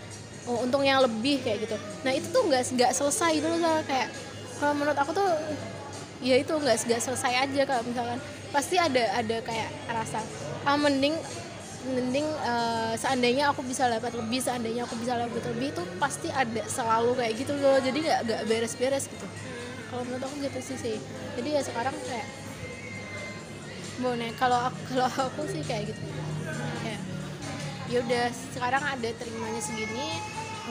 oh, 0.49 0.65
untung 0.65 0.81
yang 0.81 1.03
lebih 1.03 1.43
kayak 1.45 1.67
gitu. 1.67 1.77
Nah 2.01 2.15
itu 2.15 2.31
tuh 2.31 2.47
nggak 2.47 2.63
nggak 2.73 2.91
selesai 2.95 3.43
itu 3.43 3.45
loh 3.45 3.83
kayak 3.85 4.09
kalau 4.57 4.73
menurut 4.73 4.97
aku 4.97 5.11
tuh 5.13 5.29
ya 6.23 6.35
itu 6.39 6.51
nggak 6.51 6.87
nggak 6.87 7.01
selesai 7.01 7.33
aja 7.47 7.61
kalau 7.67 7.83
misalkan. 7.87 8.19
Pasti 8.53 8.79
ada 8.79 9.03
ada 9.19 9.37
kayak 9.43 9.69
rasa 9.91 10.23
ah 10.63 10.79
mending 10.79 11.13
mending 11.85 12.25
uh, 12.41 12.97
seandainya 12.97 13.53
aku 13.53 13.61
bisa 13.61 13.85
dapat 13.85 14.15
lebih 14.17 14.41
seandainya 14.41 14.89
aku 14.89 14.97
bisa 14.97 15.13
dapat 15.13 15.43
lebih 15.53 15.75
itu 15.75 15.83
pasti 16.01 16.33
ada 16.33 16.63
selalu 16.65 17.13
kayak 17.19 17.33
gitu 17.35 17.53
loh. 17.59 17.77
Jadi 17.83 17.99
nggak 18.01 18.19
nggak 18.25 18.41
beres-beres 18.47 19.05
gitu. 19.11 19.27
Kalau 19.91 20.01
menurut 20.07 20.23
aku 20.25 20.35
gitu 20.41 20.59
sih 20.63 20.77
sih. 20.79 20.97
Jadi 21.37 21.49
ya 21.55 21.61
sekarang 21.61 21.93
kayak 22.07 22.27
boleh 23.95 24.31
kalau 24.35 24.59
aku 24.71 24.79
kalau 24.91 25.07
aku 25.07 25.41
sih 25.51 25.61
kayak 25.63 25.91
gitu. 25.93 26.03
Ya 27.85 28.01
udah 28.01 28.25
sekarang 28.57 28.81
ada 28.81 29.09
terimanya 29.13 29.61
segini 29.61 30.17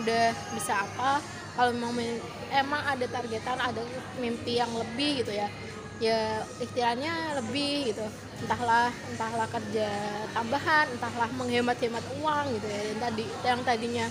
udah 0.03 0.35
bisa 0.59 0.75
apa 0.83 1.23
kalau 1.55 1.71
memang 1.71 2.19
emang 2.51 2.83
ada 2.83 3.07
targetan 3.07 3.59
ada 3.59 3.83
mimpi 4.19 4.59
yang 4.59 4.71
lebih 4.75 5.23
gitu 5.23 5.33
ya 5.35 5.47
ya 6.03 6.43
ikhtiarnya 6.59 7.39
lebih 7.39 7.95
gitu. 7.95 8.03
Entahlah 8.43 8.91
entahlah 9.15 9.47
kerja 9.47 9.89
tambahan 10.35 10.91
entahlah 10.91 11.31
menghemat-hemat 11.39 12.05
uang 12.19 12.45
gitu 12.59 12.67
ya. 12.67 12.81
Yang 12.91 12.99
tadi 13.01 13.25
yang 13.47 13.61
tadinya 13.63 14.07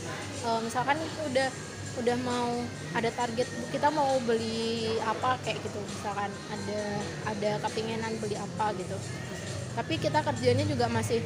eh, 0.47 0.59
misalkan 0.63 0.97
udah 1.27 1.49
udah 1.93 2.17
mau 2.25 2.49
ada 2.97 3.09
target 3.13 3.45
kita 3.69 3.91
mau 3.91 4.15
beli 4.23 4.95
apa 5.03 5.35
kayak 5.43 5.59
gitu. 5.59 5.79
Misalkan 5.83 6.31
ada 6.31 6.81
ada 7.27 7.51
kepinginan 7.67 8.15
beli 8.23 8.39
apa 8.39 8.71
gitu. 8.79 8.95
Tapi 9.73 9.93
kita 9.99 10.23
kerjanya 10.23 10.63
juga 10.63 10.87
masih 10.87 11.19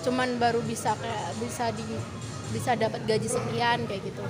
cuman 0.00 0.40
baru 0.40 0.64
bisa 0.64 0.96
kayak 0.96 1.28
bisa 1.38 1.70
di 1.76 1.84
bisa 2.50 2.74
dapat 2.74 3.04
gaji 3.06 3.28
sekian 3.30 3.86
kayak 3.86 4.10
gitu 4.10 4.24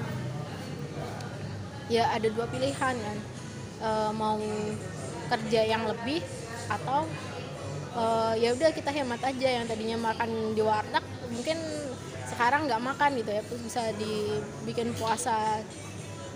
ya 1.91 2.15
ada 2.15 2.31
dua 2.31 2.47
pilihan 2.49 2.95
kan 2.95 3.19
Eh, 3.81 4.13
mau 4.13 4.37
kerja 5.33 5.65
yang 5.65 5.89
lebih 5.89 6.21
atau 6.69 7.09
eh, 7.97 8.35
ya 8.45 8.53
udah 8.53 8.77
kita 8.77 8.93
hemat 8.93 9.25
aja 9.25 9.49
yang 9.57 9.65
tadinya 9.65 10.13
makan 10.13 10.53
di 10.53 10.61
warteg 10.61 11.01
mungkin 11.33 11.57
sekarang 12.29 12.69
nggak 12.69 12.77
makan 12.77 13.11
gitu 13.17 13.33
ya 13.33 13.41
terus 13.41 13.65
bisa 13.65 13.83
dibikin 13.97 14.93
puasa 15.01 15.65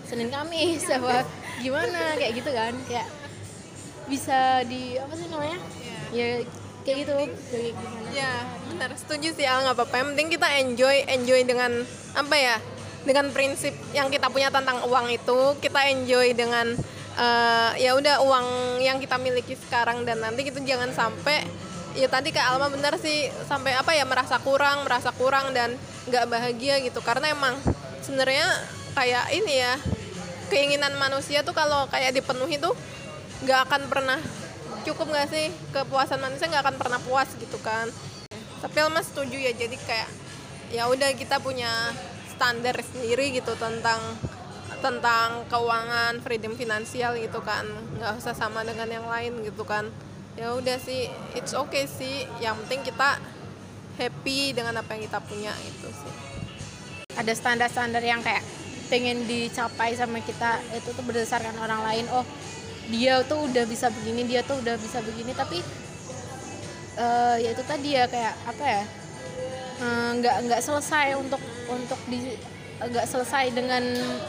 Senin 0.09 0.33
Kamis 0.33 0.89
apa 0.97 1.21
gimana 1.61 2.17
kayak 2.17 2.33
gitu 2.33 2.49
kan 2.49 2.73
kayak 2.89 3.07
bisa 4.09 4.65
di 4.65 4.97
apa 4.97 5.13
sih 5.13 5.29
namanya 5.29 5.59
ya 6.17 6.41
kayak 6.81 6.97
gitu 7.05 7.13
kayak 7.53 7.73
gimana 7.77 8.09
Ya, 8.15 8.47
benar. 8.71 8.95
Setuju 8.95 9.35
sih 9.35 9.43
Al, 9.43 9.67
nggak 9.67 9.75
apa-apa. 9.75 9.95
Yang 9.99 10.07
penting 10.15 10.29
kita 10.39 10.47
enjoy, 10.63 10.97
enjoy 11.03 11.41
dengan 11.43 11.83
apa 12.15 12.35
ya? 12.39 12.55
Dengan 13.05 13.29
prinsip 13.29 13.71
yang 13.93 14.09
kita 14.09 14.33
punya 14.33 14.49
tentang 14.49 14.81
uang 14.89 15.13
itu, 15.13 15.39
kita 15.61 15.85
enjoy 15.93 16.33
dengan 16.33 16.73
eh, 17.15 17.71
ya 17.77 17.93
udah 17.93 18.25
uang 18.25 18.47
yang 18.81 18.97
kita 18.97 19.21
miliki 19.21 19.53
sekarang 19.53 20.03
dan 20.03 20.25
nanti 20.25 20.41
kita 20.41 20.57
jangan 20.65 20.89
sampai 20.89 21.45
ya 21.95 22.11
tadi 22.11 22.35
kayak 22.35 22.57
Alma 22.57 22.67
benar 22.67 22.99
sih 22.99 23.31
sampai 23.47 23.77
apa 23.77 23.95
ya 23.95 24.03
merasa 24.03 24.35
kurang, 24.43 24.83
merasa 24.83 25.15
kurang 25.15 25.53
dan 25.53 25.77
nggak 26.09 26.25
bahagia 26.27 26.81
gitu. 26.83 26.99
Karena 26.99 27.31
emang 27.31 27.55
sebenarnya 28.03 28.45
kayak 28.97 29.31
ini 29.31 29.53
ya 29.63 29.73
keinginan 30.51 30.93
manusia 30.97 31.41
tuh 31.41 31.55
kalau 31.55 31.87
kayak 31.89 32.13
dipenuhi 32.13 32.59
tuh 32.59 32.75
nggak 33.45 33.69
akan 33.69 33.81
pernah 33.87 34.19
cukup 34.83 35.13
nggak 35.13 35.27
sih? 35.31 35.53
Kepuasan 35.71 36.19
manusia 36.19 36.51
nggak 36.51 36.63
akan 36.67 36.77
pernah 36.81 36.99
puas 37.05 37.29
gitu 37.39 37.61
kan. 37.63 37.87
Tapi 38.59 38.77
Alma 38.81 38.99
setuju 39.05 39.37
ya 39.39 39.53
jadi 39.55 39.77
kayak 39.77 40.09
ya 40.73 40.89
udah 40.89 41.13
kita 41.15 41.39
punya 41.39 41.69
standar 42.35 42.75
sendiri 42.83 43.31
gitu 43.31 43.55
tentang 43.55 43.99
tentang 44.83 45.47
keuangan 45.49 46.19
freedom 46.21 46.53
finansial 46.53 47.15
gitu 47.17 47.39
kan. 47.41 47.65
Nggak 47.97 48.21
usah 48.21 48.35
sama 48.35 48.61
dengan 48.61 48.85
yang 48.91 49.07
lain 49.07 49.41
gitu 49.41 49.63
kan. 49.65 49.87
Ya 50.35 50.51
udah 50.51 50.77
sih 50.77 51.07
it's 51.33 51.55
okay 51.55 51.87
sih. 51.87 52.27
Yang 52.43 52.67
penting 52.67 52.91
kita 52.91 53.17
happy 53.95 54.51
dengan 54.51 54.75
apa 54.83 54.93
yang 54.93 55.07
kita 55.07 55.19
punya 55.23 55.55
itu 55.63 55.87
sih. 55.89 56.13
Ada 57.15 57.31
standar-standar 57.31 58.03
yang 58.03 58.19
kayak 58.19 58.43
pengen 58.91 59.25
dicapai 59.25 59.97
sama 59.97 60.21
kita 60.21 60.61
itu 60.75 60.91
tuh 60.91 61.05
berdasarkan 61.07 61.55
orang 61.57 61.81
lain. 61.87 62.05
Oh 62.11 62.27
dia 62.91 63.25
tuh 63.25 63.49
udah 63.49 63.65
bisa 63.65 63.89
begini 63.89 64.27
dia 64.29 64.43
tuh 64.43 64.59
udah 64.59 64.75
bisa 64.77 64.99
begini. 65.01 65.31
Tapi 65.31 65.63
eh, 66.99 67.35
ya 67.41 67.49
itu 67.55 67.63
tadi 67.63 67.95
ya 67.95 68.05
kayak 68.05 68.35
apa 68.43 68.65
ya? 68.67 68.83
Eh, 69.75 70.09
nggak 70.19 70.35
nggak 70.45 70.61
selesai 70.61 71.15
untuk 71.17 71.39
untuk 71.69 71.99
di 72.09 72.35
nggak 72.75 73.07
selesai 73.07 73.55
dengan 73.55 73.81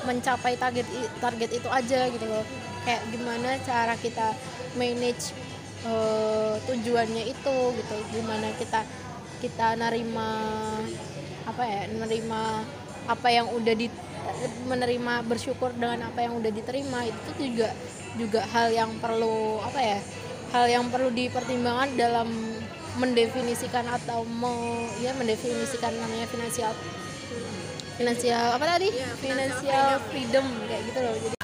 mencapai 0.07 0.55
target 0.55 0.87
target 1.19 1.51
itu 1.51 1.69
aja 1.69 2.07
gitu 2.11 2.27
loh. 2.27 2.45
Kayak 2.87 3.03
gimana 3.11 3.59
cara 3.67 3.95
kita 3.99 4.33
manage 4.79 5.35
eh, 5.85 6.55
tujuannya 6.71 7.25
itu 7.27 7.57
gitu. 7.75 7.95
Gimana 8.15 8.55
kita 8.57 8.87
kita 9.43 9.77
nerima 9.77 10.31
apa 11.47 11.63
ya 11.63 11.87
menerima 11.93 12.43
apa 13.07 13.29
yang 13.31 13.47
udah 13.55 13.75
di 13.79 13.87
menerima 14.67 15.23
bersyukur 15.23 15.71
dengan 15.79 16.11
apa 16.11 16.27
yang 16.27 16.35
udah 16.35 16.51
diterima 16.51 17.07
itu 17.07 17.31
juga 17.39 17.71
juga 18.19 18.43
hal 18.51 18.75
yang 18.75 18.91
perlu 18.99 19.63
apa 19.63 19.79
ya 19.79 19.99
hal 20.51 20.67
yang 20.67 20.85
perlu 20.91 21.15
dipertimbangkan 21.15 21.95
dalam 21.95 22.29
mendefinisikan 22.97 23.85
atau 23.93 24.25
me, 24.25 24.89
ya 25.05 25.13
mendefinisikan 25.21 25.93
namanya 26.01 26.27
finansial 26.33 26.73
finansial 27.97 28.45
apa 28.55 28.65
tadi? 28.77 28.89
Iya, 28.93 29.11
finansial 29.19 29.89
freedom. 30.13 30.47
kayak 30.69 30.83
gitu 30.93 30.99
loh 31.01 31.15
jadi. 31.17 31.37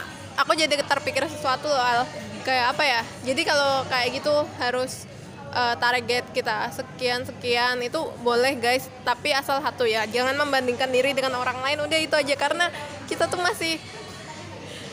Aku 0.44 0.52
jadi 0.52 0.74
terpikir 0.84 1.24
sesuatu 1.28 1.66
loh 1.68 1.80
Al. 1.80 2.04
Kayak 2.44 2.76
apa 2.76 2.82
ya? 2.84 3.00
Jadi 3.24 3.42
kalau 3.48 3.84
kayak 3.88 4.08
gitu 4.20 4.34
harus 4.60 5.08
eh, 5.52 5.74
target 5.80 6.24
kita 6.36 6.68
sekian 6.72 7.24
sekian 7.24 7.80
itu 7.80 8.00
boleh 8.20 8.56
guys. 8.60 8.86
Tapi 9.02 9.32
asal 9.32 9.64
satu 9.64 9.88
ya 9.88 10.04
jangan 10.06 10.36
membandingkan 10.36 10.92
diri 10.92 11.16
dengan 11.16 11.40
orang 11.40 11.58
lain. 11.64 11.88
Udah 11.88 11.98
itu 11.98 12.14
aja 12.14 12.34
karena 12.36 12.68
kita 13.08 13.26
tuh 13.26 13.40
masih 13.40 13.80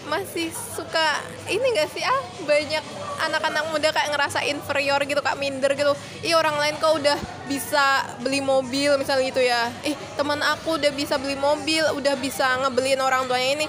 masih 0.09 0.49
suka 0.73 1.21
ini 1.45 1.69
gak 1.77 1.89
sih 1.93 2.01
ah 2.01 2.21
banyak 2.41 2.81
anak-anak 3.19 3.63
muda 3.71 3.89
kayak 3.91 4.15
ngerasa 4.15 4.39
inferior 4.47 5.03
gitu 5.03 5.19
kak 5.19 5.35
minder 5.35 5.75
gitu. 5.75 5.93
Ih 6.23 6.35
orang 6.35 6.55
lain 6.55 6.75
kok 6.79 6.95
udah 6.95 7.17
bisa 7.51 8.07
beli 8.23 8.39
mobil 8.39 8.95
misalnya 8.95 9.23
gitu 9.27 9.41
ya. 9.43 9.67
Ih 9.83 9.95
teman 10.15 10.39
aku 10.39 10.79
udah 10.79 10.91
bisa 10.95 11.19
beli 11.19 11.35
mobil 11.35 11.83
udah 11.95 12.15
bisa 12.17 12.59
ngebeliin 12.65 13.01
orang 13.03 13.27
tuanya 13.27 13.63
ini. 13.63 13.67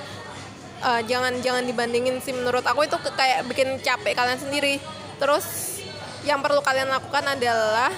Eh, 0.80 1.00
jangan 1.10 1.36
jangan 1.44 1.66
dibandingin 1.66 2.22
sih 2.24 2.32
menurut 2.32 2.64
aku. 2.64 2.86
Itu 2.86 2.96
kayak 3.02 3.46
bikin 3.50 3.82
capek 3.82 4.16
kalian 4.16 4.40
sendiri. 4.40 4.80
Terus 5.20 5.78
yang 6.24 6.40
perlu 6.40 6.62
kalian 6.64 6.88
lakukan 6.88 7.24
adalah 7.26 7.92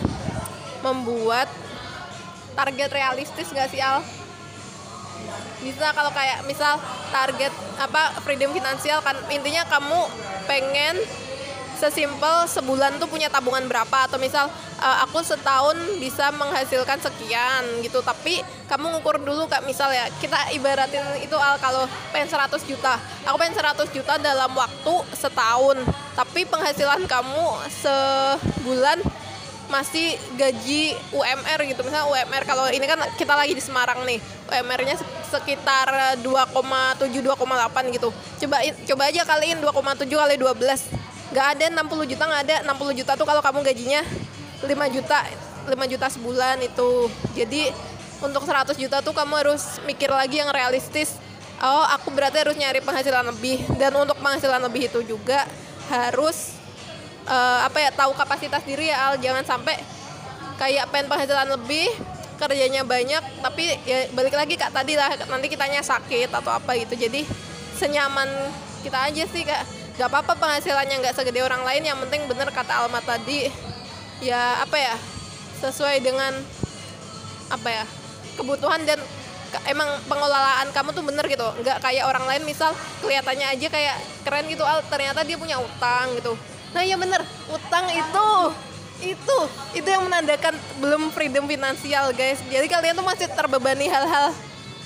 membuat 0.82 1.47
target 2.52 2.90
realistis 2.90 3.49
gak 3.54 3.71
sih 3.71 3.80
Al? 3.80 4.02
bisa 5.62 5.94
kalau 5.94 6.11
kayak 6.11 6.42
misal 6.44 6.75
target 7.14 7.54
apa 7.78 8.18
freedom 8.26 8.50
finansial 8.50 8.99
kan 9.00 9.14
intinya 9.30 9.62
kamu 9.71 10.00
pengen 10.50 10.99
sesimpel 11.82 12.46
sebulan 12.46 13.02
tuh 13.02 13.10
punya 13.10 13.26
tabungan 13.26 13.66
berapa? 13.66 14.06
Atau 14.06 14.22
misal 14.22 14.46
eh, 14.78 14.96
aku 15.02 15.18
setahun 15.26 15.74
bisa 15.98 16.30
menghasilkan 16.30 17.02
sekian 17.02 17.82
gitu. 17.82 17.98
Tapi 18.06 18.38
kamu 18.70 18.94
ngukur 18.98 19.18
dulu 19.18 19.50
kak. 19.50 19.66
Misal 19.66 19.90
ya 19.90 20.06
kita 20.22 20.54
ibaratin 20.54 21.02
itu 21.18 21.34
al 21.34 21.58
kalau 21.58 21.90
pengen 22.14 22.30
100 22.30 22.54
juta. 22.70 22.94
Aku 23.26 23.34
pengen 23.34 23.58
100 23.58 23.90
juta 23.90 24.14
dalam 24.22 24.54
waktu 24.54 24.94
setahun. 25.18 25.82
Tapi 26.14 26.46
penghasilan 26.46 27.02
kamu 27.10 27.46
sebulan 27.82 29.02
masih 29.72 30.20
gaji 30.36 30.92
UMR 31.16 31.60
gitu. 31.64 31.80
Misalnya 31.80 32.04
UMR 32.04 32.44
kalau 32.44 32.68
ini 32.68 32.84
kan 32.84 33.00
kita 33.16 33.32
lagi 33.32 33.56
di 33.56 33.64
Semarang 33.64 34.04
nih. 34.04 34.20
UMR-nya 34.52 35.00
se- 35.00 35.08
sekitar 35.32 36.20
2,7 36.20 37.08
2,8 37.24 37.96
gitu. 37.96 38.12
Coba 38.44 38.60
coba 38.60 39.02
aja 39.08 39.24
kaliin 39.24 39.64
2,7 39.64 40.04
kali 40.12 40.36
12 40.36 41.01
nggak 41.32 41.46
ada 41.58 41.64
60 41.80 42.10
juta 42.12 42.22
nggak 42.28 42.42
ada. 42.44 42.56
60 42.68 42.98
juta 43.00 43.12
tuh 43.16 43.26
kalau 43.26 43.40
kamu 43.40 43.64
gajinya 43.64 44.04
5 44.62 44.68
juta 44.94 45.18
5 45.66 45.92
juta 45.92 46.06
sebulan 46.12 46.56
itu. 46.60 47.08
Jadi 47.32 47.72
untuk 48.22 48.44
100 48.44 48.76
juta 48.76 49.00
tuh 49.00 49.16
kamu 49.16 49.34
harus 49.40 49.80
mikir 49.88 50.12
lagi 50.12 50.44
yang 50.44 50.52
realistis. 50.52 51.16
Oh 51.62 51.86
aku 51.88 52.12
berarti 52.12 52.44
harus 52.44 52.54
nyari 52.54 52.84
penghasilan 52.84 53.24
lebih. 53.32 53.64
Dan 53.80 53.96
untuk 53.96 54.20
penghasilan 54.20 54.60
lebih 54.60 54.92
itu 54.92 55.00
juga 55.02 55.48
harus 55.88 56.54
eh, 57.26 57.60
apa 57.64 57.80
ya 57.80 57.90
tahu 57.90 58.12
kapasitas 58.12 58.62
diri 58.68 58.92
ya 58.92 59.10
Al. 59.10 59.14
Jangan 59.18 59.42
sampai 59.48 59.80
kayak 60.60 60.92
pengen 60.92 61.08
penghasilan 61.10 61.48
lebih 61.48 61.88
kerjanya 62.38 62.82
banyak 62.82 63.22
tapi 63.38 63.70
ya 63.86 64.10
balik 64.12 64.34
lagi 64.36 64.54
kak 64.60 64.74
tadi 64.74 64.98
lah. 64.98 65.08
Nanti 65.26 65.48
kitanya 65.48 65.80
sakit 65.80 66.28
atau 66.28 66.52
apa 66.52 66.76
gitu. 66.76 66.94
Jadi 66.94 67.24
senyaman 67.78 68.28
kita 68.82 68.98
aja 69.10 69.24
sih 69.30 69.46
kak 69.46 69.81
nggak 69.96 70.08
apa-apa 70.08 70.32
penghasilannya 70.40 71.04
nggak 71.04 71.14
segede 71.16 71.44
orang 71.44 71.62
lain 71.68 71.84
yang 71.84 71.99
penting 72.08 72.25
bener 72.25 72.49
kata 72.49 72.84
Alma 72.84 73.00
tadi. 73.04 73.52
Ya 74.22 74.62
apa 74.62 74.78
ya 74.78 74.94
sesuai 75.58 75.99
dengan 76.02 76.32
apa 77.50 77.68
ya 77.68 77.84
kebutuhan 78.38 78.87
dan 78.87 78.96
emang 79.68 79.90
pengelolaan 80.08 80.70
kamu 80.72 80.94
tuh 80.96 81.04
bener 81.04 81.25
gitu. 81.28 81.44
Nggak 81.61 81.82
kayak 81.84 82.04
orang 82.08 82.25
lain 82.25 82.42
misal 82.49 82.72
kelihatannya 83.04 83.52
aja 83.52 83.66
kayak 83.68 83.96
keren 84.25 84.46
gitu 84.49 84.64
Al 84.64 84.80
ternyata 84.88 85.26
dia 85.26 85.37
punya 85.37 85.61
utang 85.61 86.16
gitu. 86.16 86.38
Nah 86.72 86.82
ya 86.87 86.96
bener 86.96 87.20
utang 87.52 87.84
itu 87.92 88.28
itu 89.02 89.38
itu 89.75 89.88
yang 89.90 90.06
menandakan 90.06 90.54
belum 90.78 91.11
freedom 91.11 91.44
finansial 91.44 92.14
guys. 92.14 92.40
Jadi 92.49 92.70
kalian 92.70 92.94
tuh 92.96 93.04
masih 93.04 93.26
terbebani 93.34 93.90
hal-hal 93.90 94.32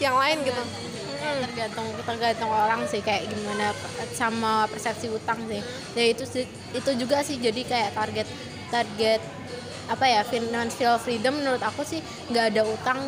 yang 0.00 0.16
lain 0.16 0.44
gitu 0.44 0.85
Kayak 1.26 1.42
tergantung 1.50 1.88
tergantung 2.06 2.50
orang 2.54 2.80
sih 2.86 3.02
kayak 3.02 3.26
gimana 3.26 3.74
sama 4.14 4.70
persepsi 4.70 5.10
utang 5.10 5.42
sih. 5.50 5.58
Ya 5.98 6.04
itu 6.06 6.22
itu 6.70 6.90
juga 6.94 7.26
sih 7.26 7.36
jadi 7.42 7.66
kayak 7.66 7.90
target 7.98 8.28
target 8.70 9.18
apa 9.86 10.06
ya 10.06 10.22
financial 10.26 10.98
freedom 11.02 11.34
menurut 11.38 11.62
aku 11.62 11.82
sih 11.82 11.98
nggak 12.30 12.54
ada 12.54 12.62
utang 12.66 12.98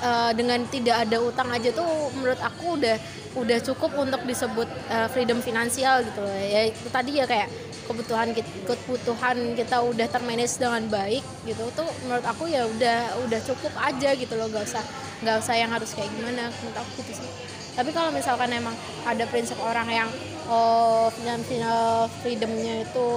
eh, 0.00 0.32
dengan 0.36 0.60
tidak 0.68 1.08
ada 1.08 1.16
utang 1.20 1.48
aja 1.52 1.72
tuh 1.72 1.88
menurut 2.16 2.40
aku 2.40 2.80
udah 2.80 2.96
udah 3.36 3.58
cukup 3.60 3.92
untuk 4.00 4.20
disebut 4.24 4.68
eh, 4.92 5.08
freedom 5.12 5.40
finansial 5.40 6.04
gitu. 6.04 6.20
Loh 6.20 6.36
ya 6.36 6.68
itu 6.68 6.88
tadi 6.92 7.20
ya 7.20 7.24
kayak 7.24 7.48
kebutuhan 7.86 8.34
kita, 8.34 8.50
kebutuhan 8.66 9.36
kita 9.54 9.76
udah 9.80 10.06
termanage 10.10 10.58
dengan 10.58 10.82
baik 10.90 11.22
gitu 11.46 11.62
tuh 11.72 11.88
menurut 12.06 12.26
aku 12.26 12.50
ya 12.50 12.66
udah 12.66 13.22
udah 13.26 13.40
cukup 13.46 13.72
aja 13.78 14.10
gitu 14.18 14.34
loh 14.34 14.50
gak 14.50 14.66
usah 14.66 14.84
nggak 15.24 15.36
usah 15.40 15.54
yang 15.56 15.70
harus 15.72 15.96
kayak 15.96 16.12
gimana 16.12 16.50
menurut 16.50 16.76
aku 16.76 16.90
gitu 17.00 17.22
sih. 17.22 17.30
Tapi 17.76 17.92
kalau 17.92 18.08
misalkan 18.12 18.52
emang 18.52 18.72
ada 19.04 19.24
prinsip 19.28 19.56
orang 19.60 19.88
yang 19.88 20.08
oh 20.48 21.08
financial 21.16 22.08
freedomnya 22.20 22.84
itu 22.84 23.08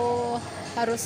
harus 0.75 1.03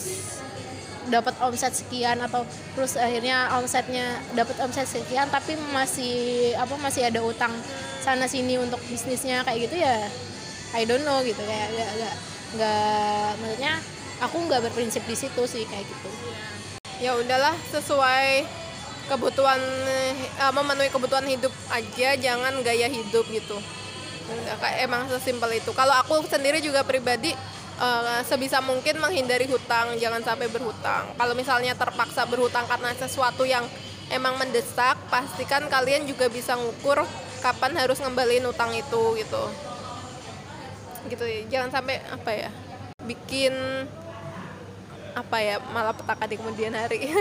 dapat 1.11 1.35
omset 1.43 1.75
sekian 1.75 2.15
atau 2.23 2.47
terus 2.75 2.95
akhirnya 2.95 3.51
omsetnya 3.59 4.23
dapat 4.31 4.55
omset 4.63 4.87
sekian 4.87 5.27
tapi 5.27 5.59
masih 5.75 6.55
apa 6.55 6.79
masih 6.79 7.03
ada 7.03 7.19
utang 7.19 7.51
sana 7.99 8.23
sini 8.27 8.55
untuk 8.55 8.79
bisnisnya 8.87 9.43
kayak 9.43 9.67
gitu 9.67 9.83
ya 9.83 10.07
I 10.73 10.87
don't 10.87 11.03
know 11.03 11.19
gitu 11.21 11.43
kayak 11.43 11.75
gak, 11.75 11.91
gak, 11.99 12.15
nggak 12.53 13.29
maksudnya 13.41 13.73
aku 14.21 14.37
nggak 14.47 14.61
berprinsip 14.69 15.03
di 15.09 15.15
situ 15.17 15.43
sih 15.49 15.63
kayak 15.67 15.85
gitu. 15.85 16.09
Ya 17.01 17.17
udahlah 17.17 17.53
sesuai 17.73 18.47
kebutuhan 19.11 19.59
eh, 19.89 20.51
memenuhi 20.53 20.87
kebutuhan 20.87 21.27
hidup 21.27 21.51
aja 21.73 22.15
jangan 22.15 22.53
gaya 22.63 22.87
hidup 22.87 23.27
gitu. 23.27 23.57
Emang 24.79 25.11
sesimpel 25.11 25.59
itu. 25.59 25.75
Kalau 25.75 25.91
aku 25.99 26.23
sendiri 26.29 26.63
juga 26.63 26.85
pribadi 26.87 27.35
eh, 27.81 28.21
sebisa 28.23 28.63
mungkin 28.63 29.01
menghindari 29.03 29.49
hutang 29.49 29.99
jangan 29.99 30.23
sampai 30.23 30.47
berhutang. 30.47 31.11
Kalau 31.17 31.33
misalnya 31.35 31.75
terpaksa 31.75 32.23
berhutang 32.29 32.63
karena 32.69 32.95
sesuatu 32.95 33.43
yang 33.43 33.67
emang 34.13 34.37
mendesak 34.37 34.95
pastikan 35.09 35.65
kalian 35.67 36.05
juga 36.05 36.29
bisa 36.29 36.53
ngukur 36.55 37.03
kapan 37.41 37.75
harus 37.75 37.99
ngembaliin 37.99 38.47
utang 38.47 38.71
itu 38.71 39.19
gitu 39.19 39.43
gitu 41.09 41.23
ya. 41.25 41.41
Jangan 41.49 41.69
sampai 41.79 41.99
apa 42.07 42.31
ya 42.31 42.49
bikin 43.03 43.53
apa 45.13 45.37
ya 45.43 45.61
malah 45.71 45.93
petaka 45.93 46.25
di 46.25 46.35
kemudian 46.39 46.73
hari. 46.73 47.09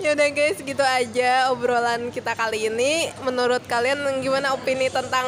Ya 0.00 0.18
udah 0.18 0.34
guys 0.34 0.58
gitu 0.58 0.82
aja 0.82 1.52
obrolan 1.54 2.10
kita 2.10 2.34
kali 2.34 2.66
ini. 2.66 3.12
Menurut 3.22 3.62
kalian 3.70 4.02
gimana 4.18 4.50
opini 4.50 4.90
tentang 4.90 5.22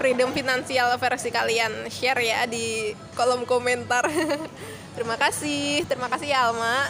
freedom 0.00 0.32
finansial 0.32 0.96
versi 0.96 1.28
kalian? 1.28 1.92
Share 1.92 2.22
ya 2.24 2.48
di 2.48 2.96
kolom 3.12 3.44
komentar. 3.44 4.08
Terima 4.96 5.20
kasih. 5.20 5.84
Terima 5.84 6.08
kasih 6.08 6.30
ya 6.32 6.48
Alma 6.48 6.88